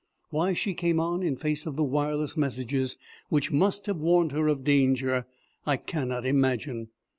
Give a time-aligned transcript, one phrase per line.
[0.31, 2.97] Why she came on in face of the wireless messages
[3.29, 5.27] which must have warned her of danger,
[5.63, 6.87] I cannot imagine.